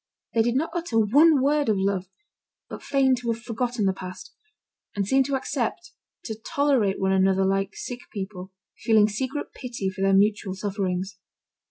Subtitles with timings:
[0.33, 2.07] They did not utter one word of love,
[2.67, 4.33] but feigned to have forgotten the past;
[4.95, 5.91] and seemed to accept,
[6.25, 11.19] to tolerate one another like sick people, feeling secret pity for their mutual sufferings.